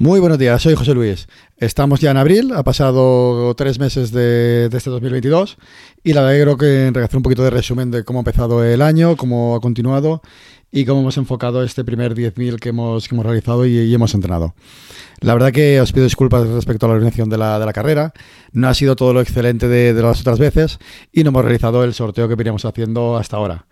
[0.00, 1.28] Muy buenos días, soy José Luis.
[1.58, 5.58] Estamos ya en abril, ha pasado tres meses de, este 2022
[6.02, 8.80] y la verdad creo que hacer un poquito de resumen de cómo ha empezado el
[8.80, 10.22] año, cómo ha continuado
[10.72, 14.54] y cómo hemos enfocado este primer 10.000 que hemos, que hemos realizado y, hemos entrenado.
[15.20, 18.14] La verdad que os pido disculpas respecto a la organización de la, de la carrera.
[18.52, 20.78] No ha sido todo lo excelente de, de, las otras veces
[21.12, 23.66] y no hemos realizado el sorteo que veníamos haciendo hasta ahora.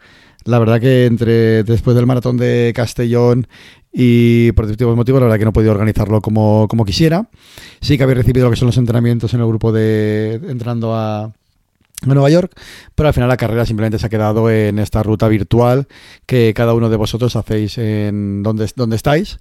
[0.45, 3.49] La verdad que entre después del maratón de Castellón
[3.93, 7.29] y por distintos motivos, la verdad que no he podido organizarlo como, como quisiera.
[7.81, 11.25] Sí que había recibido lo que son los entrenamientos en el grupo de entrando a,
[11.25, 11.33] a
[12.07, 12.53] Nueva York,
[12.95, 15.89] pero al final la carrera simplemente se ha quedado en esta ruta virtual
[16.27, 19.39] que cada uno de vosotros hacéis en donde, donde estáis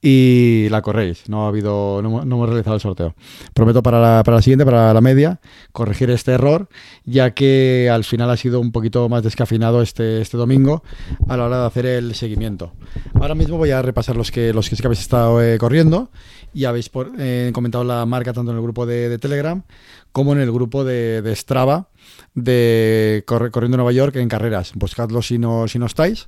[0.00, 1.28] y la corréis.
[1.28, 3.14] No ha habido, no, hemos realizado el sorteo.
[3.54, 5.40] Prometo para la, para la siguiente, para la media,
[5.72, 6.68] corregir este error,
[7.04, 10.82] ya que al final ha sido un poquito más descafinado este, este domingo
[11.28, 12.72] a la hora de hacer el seguimiento.
[13.14, 16.10] Ahora mismo voy a repasar los que los que habéis estado eh, corriendo
[16.54, 19.62] y habéis eh, comentado la marca tanto en el grupo de, Telegram
[20.12, 21.88] como en el grupo de, de Strava
[22.34, 24.72] de Corriendo Nueva York en carreras.
[24.74, 26.26] Buscadlo si no, si no estáis,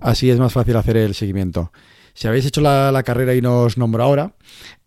[0.00, 1.72] así es más fácil hacer el seguimiento.
[2.14, 4.34] Si habéis hecho la, carrera y no os nombro ahora,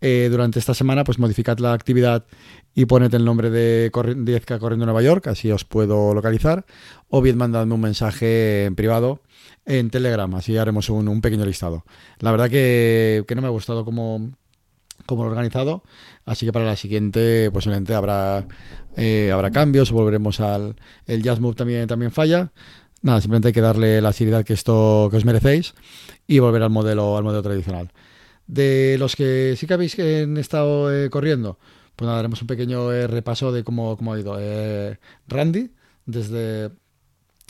[0.02, 2.26] eh, durante esta semana pues modificad la actividad
[2.76, 6.66] y poned el nombre de 10K Corriendo Nueva York, así os puedo localizar,
[7.10, 9.22] o bien mandadme un mensaje en privado
[9.66, 11.86] en Telegram, así haremos un, pequeño listado.
[12.20, 14.32] La verdad que, no me ha gustado como,
[15.06, 15.84] como lo organizado,
[16.26, 18.46] así que para la siguiente posiblemente habrá,
[18.98, 20.76] eh, habrá cambios, volveremos al...
[21.08, 22.52] El Jazz Move también, también falla,
[23.06, 25.76] nada, simplemente hay que darle la seriedad que esto que os merecéis
[26.26, 27.92] y volver al modelo, al modelo tradicional.
[28.48, 31.60] De los que sí que habéis estado eh, corriendo,
[31.96, 34.38] pues nada, haremos un pequeño eh, repaso de cómo, cómo ha ido.
[34.40, 35.70] Eh, Randy,
[36.08, 36.72] desde,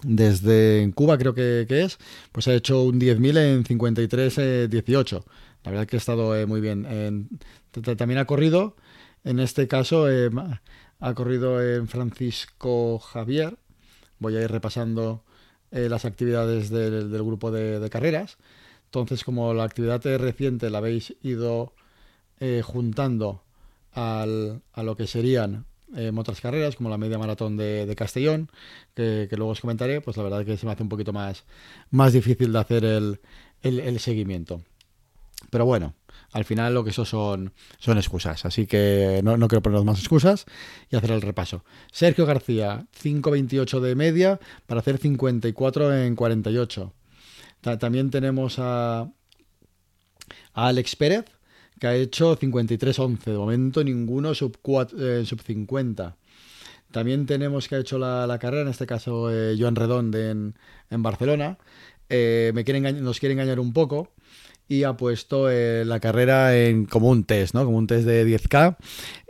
[0.03, 1.99] desde Cuba creo que, es,
[2.33, 5.23] pues ha hecho un 10.000 en 53.18.
[5.63, 7.29] La verdad que ha estado muy bien.
[7.97, 8.75] también ha corrido,
[9.23, 10.05] en este caso,
[10.99, 13.57] ha corrido en Francisco Javier.
[14.19, 15.23] Voy a ir repasando
[15.71, 18.37] las actividades del, grupo de, carreras.
[18.85, 21.73] Entonces, como la actividad reciente la habéis ido
[22.39, 23.43] eh, juntando
[23.91, 25.65] al, a lo que serían
[25.95, 28.49] eh, otras carreras, como la media maratón de, Castellón,
[28.95, 31.45] que, luego os comentaré, pues la verdad que se me hace un poquito más,
[31.91, 33.19] más difícil de hacer el,
[33.61, 34.61] el, seguimiento.
[35.51, 35.93] Pero bueno,
[36.35, 39.99] al final lo que eso son, son excusas, así que no, no quiero poner más
[39.99, 40.45] excusas
[40.91, 41.63] y hacer el repaso.
[41.93, 46.93] Sergio García, 5.28 de media para hacer 54 en 48.
[47.79, 49.09] También tenemos a,
[50.53, 51.23] Alex Pérez,
[51.79, 53.23] que ha hecho 53-11.
[53.23, 54.57] De momento ninguno sub,
[54.99, 56.17] eh, sub 50.
[56.91, 60.53] También tenemos que ha hecho la, carrera, en este caso eh, Joan Redonde en,
[61.01, 61.57] Barcelona.
[62.09, 64.11] Eh, me nos quiere engañar un poco
[64.67, 67.65] y ha puesto la carrera en como un test, ¿no?
[67.65, 68.77] Como un test de 10K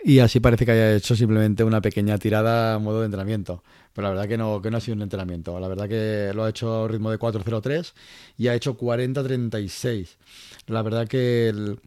[0.03, 3.63] y así parece que haya hecho simplemente una pequeña tirada a modo de entrenamiento.
[3.91, 5.59] Pero la verdad que no, que no ha sido un entrenamiento.
[5.59, 7.94] La verdad que lo ha hecho a ritmo de 4.03
[8.38, 10.09] y ha hecho 40.36.
[10.68, 11.78] La verdad que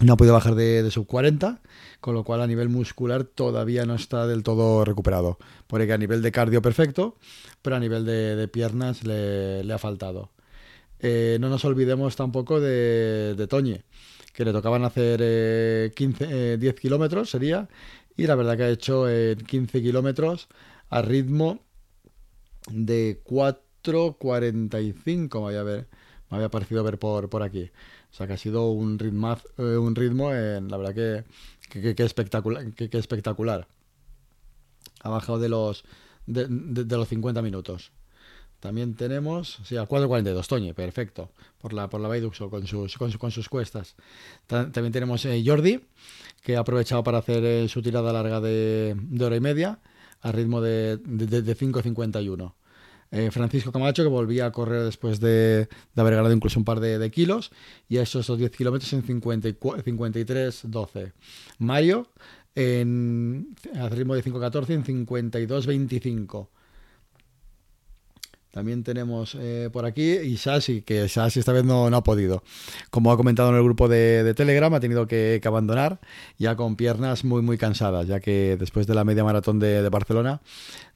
[0.00, 1.60] no ha podido bajar de, sub 40,
[2.00, 5.38] con lo cual a nivel muscular todavía no está del todo recuperado.
[5.66, 7.16] Porque a nivel de cardio perfecto,
[7.62, 10.30] pero a nivel de, piernas le, ha faltado.
[11.00, 13.84] Eh, no nos olvidemos tampoco de, de Toñe,
[14.32, 17.68] que le tocaban hacer 15, 10 kilómetros, sería,
[18.16, 19.06] y la verdad que ha hecho
[19.46, 20.48] 15 kilómetros
[20.90, 21.60] a ritmo
[22.70, 25.86] de 4.45, me había,
[26.30, 27.70] me había parecido ver por, por aquí.
[28.10, 31.24] O sea que ha sido un ritmo, eh, un ritmo la verdad que,
[31.94, 33.68] que, espectacular, que, espectacular.
[35.02, 35.84] Ha bajado de los,
[36.26, 37.92] de, los 50 minutos.
[38.60, 41.30] También tenemos, sí, a 4.42, Toñe, perfecto,
[41.60, 43.94] por la, por la con sus, con, sus cuestas.
[44.46, 45.80] También tenemos eh, Jordi,
[46.42, 49.78] que ha aprovechado para hacer eh, su tirada larga de, de hora y media
[50.22, 52.54] a ritmo de, de, 5.51.
[53.12, 57.08] Eh, Francisco Camacho, que volvía a correr después de, haber ganado incluso un par de,
[57.10, 57.52] kilos,
[57.88, 61.12] y a esos 10 kilómetros en 53.12.
[61.58, 62.08] Mario,
[62.54, 66.48] en, a ritmo de 5.14 en 52.25.
[68.56, 72.42] También tenemos eh, por aquí Isasi, que Isasi esta vez no, ha podido.
[72.88, 76.00] Como ha comentado en el grupo de, Telegram, ha tenido que, abandonar
[76.38, 80.40] ya con piernas muy muy cansadas, ya que después de la media maratón de, Barcelona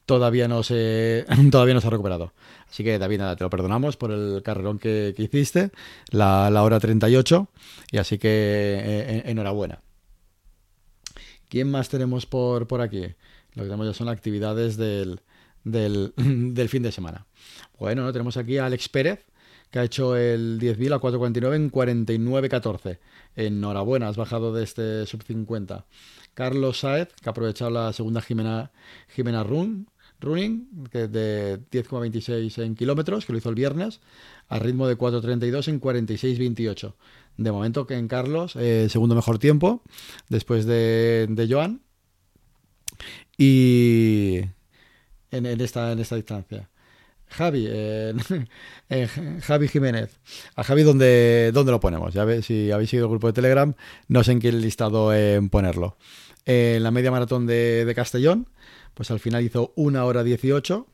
[0.06, 2.32] todavía no se, todavía no se ha recuperado.
[2.70, 5.70] Así que David, nada, te lo perdonamos por el carrerón que, hiciste,
[6.12, 7.46] la, hora 38,
[7.92, 9.82] y así que eh, enhorabuena.
[11.50, 13.02] ¿Quién más tenemos por, por aquí?
[13.52, 15.20] Lo que tenemos ya son actividades del,
[15.64, 17.26] del, fin de semana.
[17.78, 18.12] Bueno, ¿no?
[18.12, 19.26] tenemos aquí a Alex Pérez,
[19.70, 22.98] que ha hecho el 10.000 a 4.49 en 49.14.
[23.36, 25.86] Enhorabuena, has bajado de este sub 50.
[26.34, 28.72] Carlos Saez, que ha aprovechado la segunda Jimena,
[29.08, 29.88] Jimena Run,
[30.20, 34.00] running, que de 10,26 en kilómetros, que lo hizo el viernes,
[34.48, 36.94] a ritmo de 4,32 en 46,28.
[37.36, 39.82] De momento que en Carlos, eh, segundo mejor tiempo,
[40.28, 41.80] después de, de Joan.
[43.38, 44.42] Y
[45.30, 46.68] en, esta, en esta distancia.
[47.28, 47.68] Javi,
[49.42, 50.18] Javi Jiménez.
[50.56, 52.12] A Javi, ¿dónde, ¿dónde, lo ponemos?
[52.12, 53.74] Ya ves, si habéis seguido el grupo de Telegram,
[54.08, 55.96] no sé en qué listado en ponerlo.
[56.44, 58.48] En la media maratón de, de Castellón,
[58.94, 60.86] pues al final hizo una hora 18,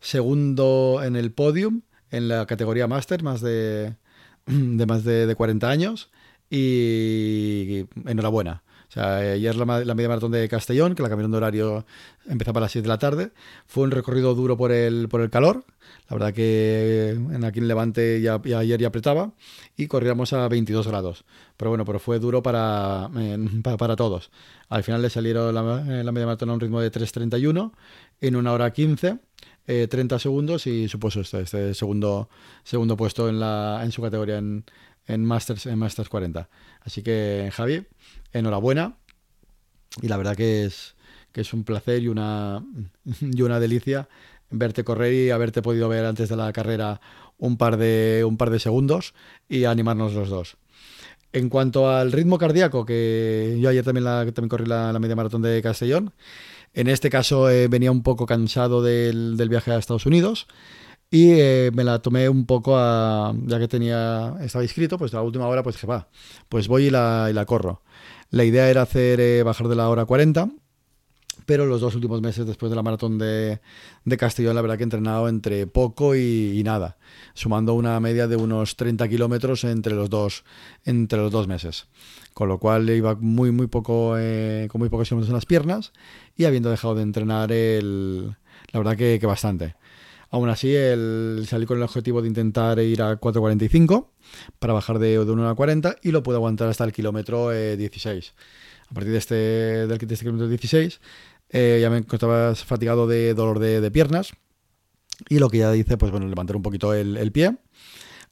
[0.00, 3.96] segundo en el podium, en la categoría máster, más de,
[4.46, 6.10] de más de, 40 años,
[6.50, 8.62] y enhorabuena.
[8.88, 11.86] O sea, ayer la, media maratón de Castellón, que la cambiaron de horario
[12.28, 13.32] empezaba a las 6 de la tarde.
[13.66, 15.64] Fue un recorrido duro por el, por el calor.
[16.08, 19.32] La verdad que en aquí en Levante ya, ayer ya apretaba
[19.76, 21.24] y corríamos a 22 grados.
[21.56, 23.10] Pero bueno, pero fue duro para,
[23.62, 24.30] para, todos.
[24.68, 27.72] Al final le salieron la, la media maratón a un ritmo de 3.31
[28.20, 29.18] en una hora 15.
[29.66, 32.28] 30 eh, segundos y supuso este, este, segundo,
[32.62, 34.64] segundo puesto en, la, en su categoría en,
[35.06, 36.48] en Masters, en Masters 40.
[36.82, 37.84] Así que, Javi,
[38.38, 38.96] enhorabuena.
[40.02, 40.94] Y la verdad que es,
[41.32, 42.64] que es un placer y una,
[43.20, 44.08] y una delicia
[44.50, 47.00] verte correr y haberte podido ver antes de la carrera
[47.38, 49.14] un par de, un par de segundos
[49.48, 50.56] y animarnos los dos.
[51.32, 55.60] En cuanto al ritmo cardíaco, que yo ayer también, también corrí la, media maratón de
[55.60, 56.12] Castellón,
[56.72, 60.46] en este caso eh, venía un poco cansado del, del, viaje a Estados Unidos
[61.10, 65.22] y eh, me la tomé un poco ya que tenía, estaba inscrito, pues a la
[65.22, 66.08] última hora pues dije, va,
[66.48, 67.82] pues voy y la, y la corro.
[68.30, 70.50] La idea era hacer eh, bajar de la hora 40,
[71.46, 73.60] pero los dos últimos meses después de la maratón de,
[74.18, 76.96] Castellón, la verdad que he entrenado entre poco y, nada,
[77.34, 80.44] sumando una media de unos 30 kilómetros entre los dos
[80.84, 81.86] entre los dos meses.
[82.34, 85.92] Con lo cual iba muy, muy poco, eh, con muy pocos kilómetros en las piernas
[86.36, 88.36] y habiendo dejado de entrenar el,
[88.72, 89.76] la verdad que bastante.
[90.36, 90.74] Aún así,
[91.46, 94.08] salí con el objetivo de intentar ir a 4.45
[94.58, 98.26] para bajar de, de 1 a 40 y lo puedo aguantar hasta el kilómetro 16.
[98.26, 98.32] Eh,
[98.86, 101.00] a partir de este, este kilómetro 16
[101.48, 104.34] eh, ya me encontraba fatigado de dolor de, piernas
[105.30, 107.56] y lo que ya dice, pues bueno, levantar un poquito el, pie,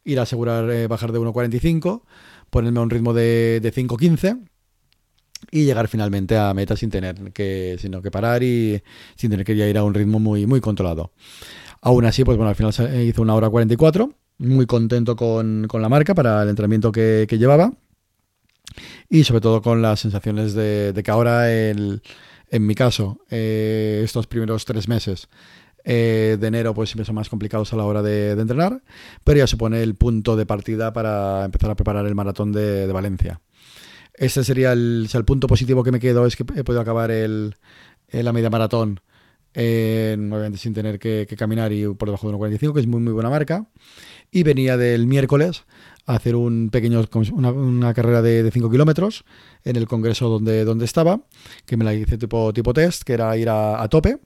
[0.05, 2.03] ir a asegurar eh, bajar de 1.45,
[2.51, 4.47] ponerme a un ritmo de, de 5.15
[5.51, 8.83] y llegar finalmente a meta sin tener que, sino que parar y
[9.17, 11.13] sin tener que ir a un ritmo muy, muy controlado.
[11.81, 15.89] Aún así, pues bueno, al final se hizo una hora 44, muy contento con, la
[15.89, 17.73] marca para el entrenamiento que, llevaba
[19.09, 22.01] y sobre todo con las sensaciones de, que ahora, en
[22.59, 25.29] mi caso, eh, estos primeros tres meses
[25.87, 28.83] eh, de enero pues siempre son más complicados a la hora de, entrenar,
[29.23, 33.41] pero ya supone el punto de partida para empezar a preparar el maratón de, Valencia.
[34.15, 37.55] Ese sería el, punto positivo que me quedo, es que he podido acabar el,
[38.11, 39.01] la media maratón
[39.57, 43.31] obviamente sin tener que, caminar y por debajo de 1.45, que es muy muy buena
[43.31, 43.67] marca.
[44.31, 45.65] Y venía del miércoles
[46.07, 49.25] a hacer un pequeño, una, carrera de 5 kilómetros
[49.65, 51.21] en el congreso donde, donde estaba,
[51.67, 54.19] que me la hice tipo, tipo test, que era ir a, tope,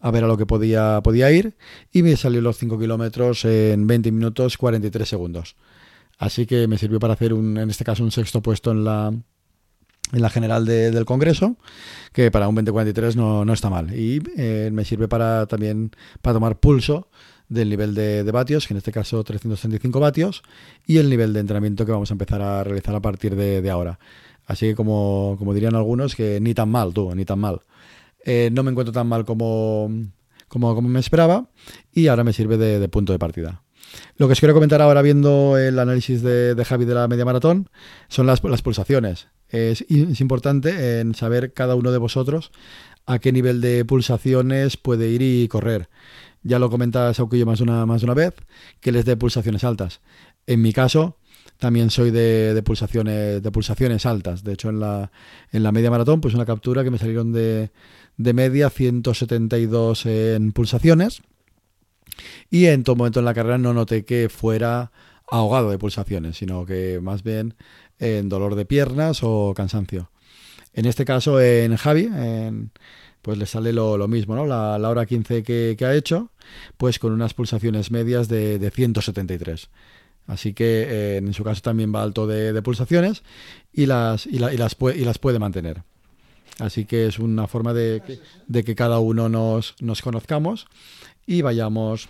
[0.00, 1.54] a ver a lo que podía, podía ir,
[1.92, 5.56] y me salió los 5 kilómetros en 20 minutos 43 segundos.
[6.22, 9.08] Así que me sirvió para hacer un, en este caso un sexto puesto en la,
[9.08, 11.56] en la general del Congreso,
[12.12, 13.92] que para un 2043 no, no está mal.
[13.92, 17.08] Y eh, me sirve para también para tomar pulso
[17.48, 20.44] del nivel de, vatios, que en este caso 335 vatios,
[20.86, 23.98] y el nivel de entrenamiento que vamos a empezar a realizar a partir de, ahora.
[24.46, 27.62] Así que como, como, dirían algunos, que ni tan mal, tú, ni tan mal.
[28.24, 29.90] Eh, no me encuentro tan mal como,
[30.46, 31.48] como, como me esperaba
[31.92, 33.61] y ahora me sirve de, punto de partida.
[34.16, 37.24] Lo que os quiero comentar ahora viendo el análisis de, de Javi de la media
[37.24, 37.68] maratón
[38.08, 39.84] son las, pulsaciones es,
[40.20, 42.50] importante en saber cada uno de vosotros
[43.06, 45.88] a qué nivel de pulsaciones puede ir y correr.
[46.42, 48.34] Ya lo comenta Sauquillo más una, más una vez,
[48.80, 50.00] que les dé pulsaciones altas.
[50.46, 51.18] En mi caso,
[51.58, 54.42] también soy de, pulsaciones, de pulsaciones altas.
[54.42, 55.12] De hecho, en la,
[55.52, 57.70] en la media maratón, pues una captura que me salieron de,
[58.16, 61.22] de media 172 en pulsaciones.
[62.50, 64.92] Y en todo momento en la carrera no noté que fuera
[65.30, 67.54] ahogado de pulsaciones, sino que más bien
[67.98, 70.10] en dolor de piernas o cansancio.
[70.74, 72.08] En este caso, en Javi,
[73.22, 74.46] pues le sale lo, mismo.
[74.46, 76.30] La, hora 15 que, ha hecho,
[76.76, 79.68] pues con unas pulsaciones medias de, de 173.
[80.26, 83.22] Así que eh, en su caso también va alto de, pulsaciones
[83.72, 85.82] y las, y, las y las puede mantener.
[86.62, 88.20] Así que es una forma de
[88.64, 90.68] que, cada uno nos, conozcamos
[91.26, 92.08] y vayamos,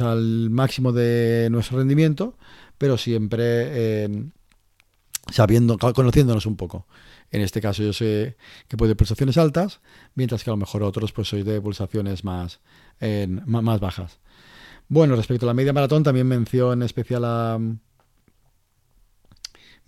[0.00, 2.38] al máximo de nuestro rendimiento,
[2.78, 4.24] pero siempre eh,
[5.32, 6.86] sabiendo, conociéndonos un poco.
[7.32, 8.36] En este caso yo sé
[8.68, 9.80] que puede pulsaciones altas,
[10.14, 12.60] mientras que a lo mejor otros pues soy de pulsaciones más,
[13.44, 14.20] más bajas.
[14.86, 17.58] Bueno, respecto a la media maratón, también mención especial a,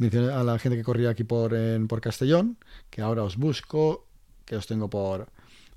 [0.01, 1.55] a la gente que corría aquí por,
[1.89, 2.59] por Castellón,
[2.91, 4.07] que ahora os busco,
[4.45, 5.29] que os tengo por,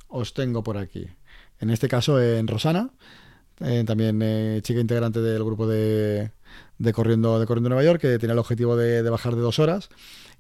[0.08, 1.08] os tengo por aquí.
[1.60, 2.92] En este caso en Rosana,
[3.60, 6.32] eh, también eh, chica integrante del grupo de,
[6.78, 9.90] de, Corriendo, de Corriendo Nueva York, que tenía el objetivo de, bajar de dos horas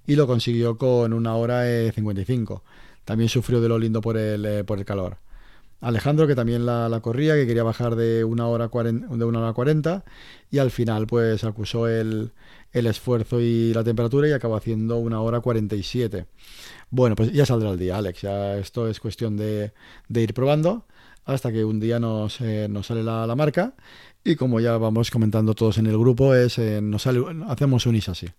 [0.05, 2.63] y lo consiguió con una hora y 55.
[3.05, 5.17] También sufrió de lo lindo por el, eh, por el calor.
[5.79, 10.03] Alejandro, que también la, corría, que quería bajar de una hora de una hora 40
[10.49, 12.31] y al final pues acusó el,
[12.73, 16.25] esfuerzo y la temperatura y acabó haciendo una hora 47.
[16.89, 18.21] Bueno, pues ya saldrá el día, Alex.
[18.21, 19.73] Ya esto es cuestión de,
[20.09, 20.85] ir probando
[21.25, 23.73] hasta que un día nos, eh, sale la, marca
[24.23, 27.95] y como ya vamos comentando todos en el grupo, es eh, nos sale, hacemos un
[27.95, 28.29] ISASI.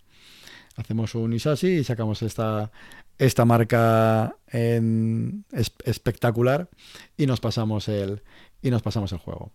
[0.75, 2.71] Hacemos un ISASI y sacamos esta,
[3.17, 6.69] esta marca espectacular
[7.17, 8.21] y nos pasamos el
[8.61, 9.51] y nos pasamos el juego.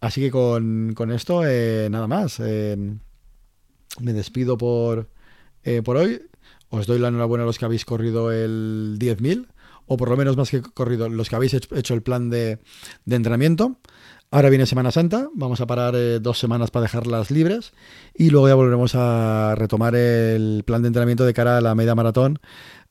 [0.00, 2.38] Así que con, esto, eh, nada más.
[2.40, 2.76] Eh,
[4.00, 5.08] me despido por,
[5.64, 6.22] eh, por hoy.
[6.70, 9.46] Os doy la enhorabuena a los que habéis corrido el 10.000,
[9.86, 12.58] o por lo menos más que corrido, los que habéis hecho el plan de,
[13.04, 13.78] de entrenamiento.
[14.30, 17.72] Ahora viene Semana Santa, vamos a parar eh, dos semanas para dejarlas libres
[18.14, 21.94] y luego ya volveremos a retomar el plan de entrenamiento de cara a la media
[21.94, 22.38] maratón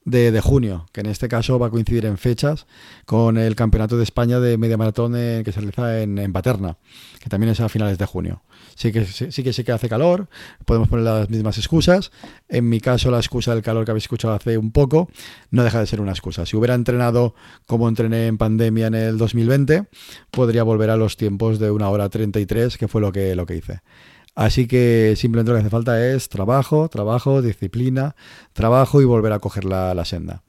[0.07, 2.65] de, junio, que en este caso va a coincidir en fechas
[3.05, 6.77] con el Campeonato de España de Media Maratón que se realiza en, Paterna,
[7.19, 8.41] que también es a finales de junio.
[8.75, 10.29] Sí que, sí, que sí que hace calor,
[10.63, 12.11] podemos poner las mismas excusas.
[12.47, 15.09] En mi caso, la excusa del calor que habéis escuchado hace un poco
[15.51, 16.45] no deja de ser una excusa.
[16.45, 17.35] Si hubiera entrenado
[17.65, 19.87] como entrené en pandemia en el 2020,
[20.31, 23.57] podría volver a los tiempos de una hora 33, que fue lo que, lo que
[23.57, 23.81] hice.
[24.37, 28.15] Así que simplemente lo que hace falta es trabajo, trabajo, disciplina,
[28.53, 30.43] trabajo y volver a coger la, senda.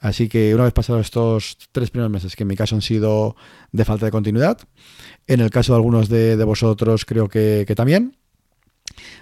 [0.00, 3.36] Así que una vez pasados estos tres primeros meses, que en mi caso han sido
[3.70, 4.58] de falta de continuidad,
[5.28, 8.16] en el caso de algunos de, vosotros creo que, también,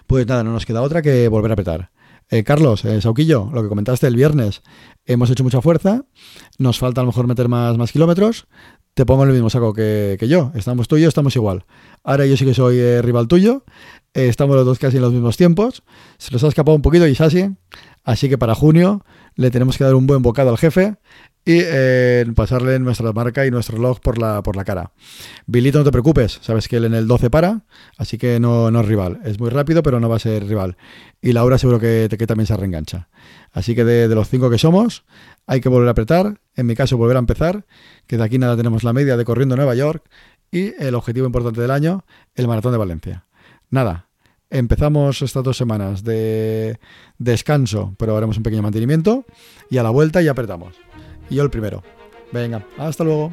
[0.07, 1.91] pues nada, no nos queda otra que volver a apretar.
[2.31, 4.63] Eh, Carlos, eh, Sauquillo, lo que comentaste el viernes,
[5.05, 6.07] hemos hecho mucha fuerza,
[6.57, 8.47] nos falta a lo mejor meter más, más kilómetros,
[8.99, 10.51] te pongo en el mismo saco que, yo.
[10.57, 11.65] Estamos tú y yo, estamos igual.
[12.03, 13.63] Ahora yo sí que soy eh, rival tuyo.
[14.13, 15.85] Eh, estamos los dos casi en los mismos tiempos.
[16.17, 17.49] Se nos ha escapado un poquito y así.
[18.03, 19.05] Así que para junio
[19.39, 20.97] le tenemos que dar un buen bocado al jefe
[21.45, 24.91] y eh, pasarle nuestra marca y nuestro reloj por la, por la cara.
[25.47, 27.63] Bilito, no te preocupes, sabes que él en el 12 para,
[27.97, 29.21] así que no, no es rival.
[29.25, 30.77] Es muy rápido, pero no va a ser rival.
[31.23, 33.09] Y Laura seguro que, que también se reengancha.
[33.53, 35.05] Así que de, de los cinco que somos,
[35.47, 37.65] hay que volver a apretar, en mi caso volver a empezar,
[38.09, 40.03] que de aquí nada tenemos la media de corriendo Nueva York
[40.51, 42.05] y el objetivo importante del año,
[42.35, 43.27] el maratón de Valencia.
[43.71, 44.08] Nada,
[44.51, 46.79] empezamos estas dos semanas de
[47.19, 49.25] descanso, pero haremos un pequeño mantenimiento
[49.71, 50.77] y a la vuelta ya apretamos.
[51.31, 51.83] Y yo el primero.
[52.33, 53.33] Venga, hasta luego.